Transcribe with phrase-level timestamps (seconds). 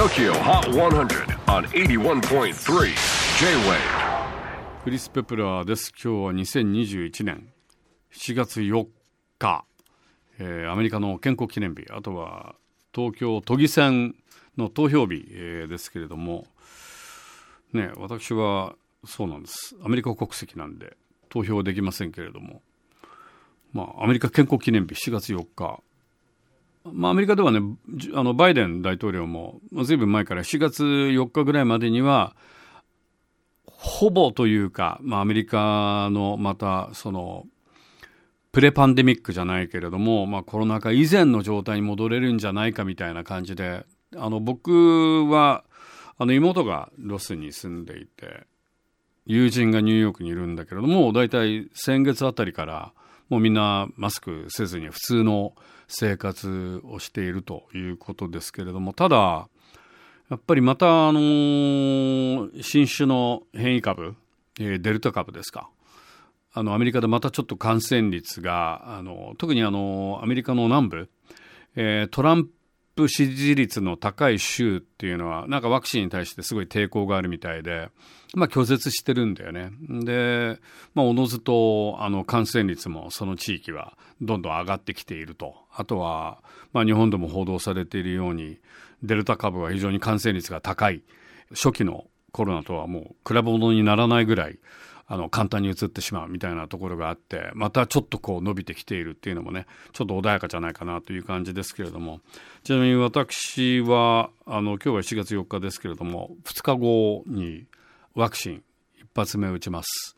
[0.00, 0.72] TOKYO HOT
[1.44, 2.54] 100 on 81.3
[3.38, 3.76] J-WAVE
[4.82, 5.92] クリス・ペプラーです。
[5.92, 7.52] 今日は2021年。
[8.10, 8.86] 7月4
[9.38, 9.66] 日、
[10.38, 12.54] えーアメリカの建国記念日、あとは
[12.94, 14.14] 東京都議選
[14.56, 16.46] の投票日、えーですけれども、
[17.74, 19.76] ね、私はそうなんです。
[19.84, 20.96] アメリカ国籍なんで
[21.28, 22.62] 投票できませんけれども、
[23.74, 25.82] まあ、アメリカ建国記念日7月4日、
[26.84, 27.60] まあ、アメリカではね、
[28.14, 32.34] あのバイデン大統領も、まあ、ずいぶん前から7月4日ぐらいまでには、
[33.64, 37.46] ほぼというか、まあ、アメリカのまたその
[38.52, 43.86] プレパンデミックじゃないけれども、まあ、コロナ禍以前の状態に戻れるんじゃないかみたいな感じで
[44.16, 45.64] あの僕は
[46.18, 48.46] あの妹がロスに住んでいて
[49.24, 52.92] 友人がニューヨークにいるんだけれども大体先月あたりから
[53.30, 55.54] もうみんなマスクせずに普通の
[55.88, 59.48] 生活をしているということですけれどもただ
[60.30, 64.14] やっぱりまた、あのー新種の変異株、
[64.60, 65.68] えーデルタ株ですか。
[66.52, 71.10] あの、アメリカでまたちょっと感染率が、あの、特にあの、アメリカの南部、
[71.74, 72.48] えートラン
[72.96, 77.88] プ支持率の高い州っていうのは、なんかワクチンに対してすごい抵抗があるみたいで、
[78.34, 79.70] まあ拒絶してるんだよね。
[80.04, 80.58] で、
[80.94, 85.54] まあおのずと、あの、感染率もその地域はどんどん上がってきていると。
[85.72, 88.58] あとは、まあ日本でも報道されているように、
[89.02, 91.02] デルタ株は非常に感染率が高い。
[91.52, 94.58] 初期のコロナとはもう比べ物にならないぐらい、
[95.12, 102.20] あの、簡単に移ってしまうみたいなところがあって、またちょっとこう伸びてきているっていうのもね、ちょっと穏やかじゃないかなという感じですけれども、
[102.62, 107.66] ちなみに私は、あの、今日は7月4日ですけれども、2日後に
[108.14, 108.62] ワクチン
[109.00, 110.14] 一発目打ちます。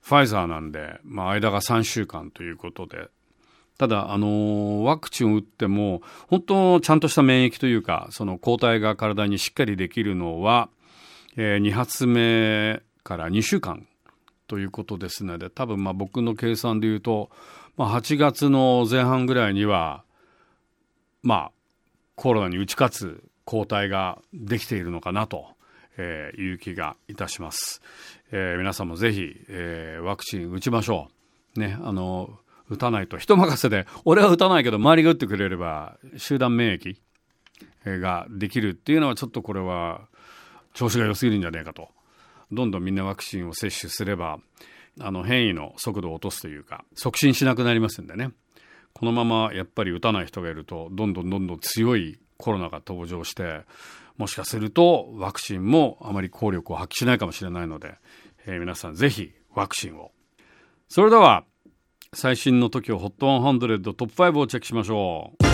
[0.00, 3.08] ファイザーなんで、まあ、間が3週間ということで、
[3.78, 10.68] ただ、あのワクチンを打っても、本当、ちゃんとした免疫というか、その抗体が体にしっかりできるのは、
[11.36, 13.86] え2発目から2週間
[14.46, 17.30] ということですので、多分、まあ、僕の計算で言うと、
[17.76, 20.04] まあ、8月の前半ぐらいには、
[21.22, 21.52] まあ、
[22.16, 25.46] コロナに打ち勝つ抗体ができているのかなと、
[25.96, 27.82] えーいう気がいたします。
[28.30, 31.08] えー皆さんもぜひ、えーワクチン打ちましょ
[31.56, 31.60] う。
[31.60, 32.38] ね、あの、
[32.68, 36.96] 打たないと人任せで、俺は打たないけど周りが打ってくれれば集団免疫
[37.84, 40.02] えーができるっていうのはちょっとこれは
[40.74, 41.88] 調子が良すぎるんじゃないかと。
[42.52, 44.38] どんどんみんなワクチンを接種すれば、
[45.00, 48.30] あの変異の速度を落とすというか、促進しなくなりますんでね。
[48.94, 53.62] このままやっぱり打たない人がいると、どんどんどんどん強いコロナが登場して、
[54.16, 57.94] もしかするとワクチンもあまり効力を発揮しないかもしれないので、
[58.46, 60.10] えー皆さんぜひワクチンを。
[60.88, 61.44] それでは、
[62.14, 65.47] 最新の TOKIOHOT100 トップ5をチェックしましょう。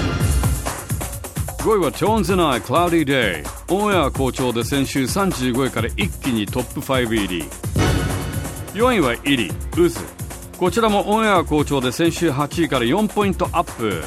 [1.64, 3.42] 5位は Tones and I Cloudy Day
[3.74, 7.44] オンエア好調で先週35位から一気にトップ5入り。
[8.74, 9.88] 4位はイリ渦
[10.58, 14.02] こちらもオンエア好調で先週8位から4ポイントアップ。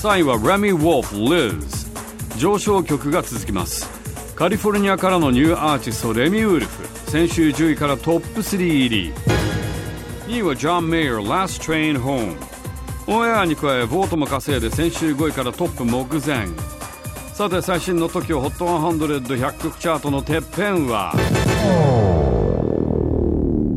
[0.00, 3.90] 3位は Remy Wolf Liz 上昇曲が続きます。
[4.36, 6.86] カリフォルニアからのニューアーティストレミウルフ。
[7.10, 9.12] 先週10位からトップ3入り。
[10.28, 12.51] 2位はジョン・メイヤー Last Train Home
[13.06, 16.46] オンエアに加えボートも稼いで先週5位からトップ目前。
[17.32, 21.12] さて最新の TOKIOHOT100100 曲チャートのてっぺんは。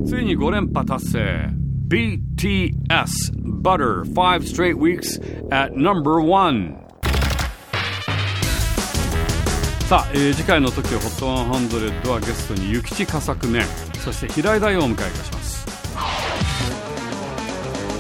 [0.07, 1.49] ついに5連覇達成。
[1.87, 3.31] BTS
[3.61, 5.19] Butter 5 straight weeks
[5.51, 6.83] at number 1
[9.87, 13.63] さあ、えー次回の TOKIOHOT100 はゲストに諭吉佳作面
[14.03, 15.44] そして平井大をお迎えいたします。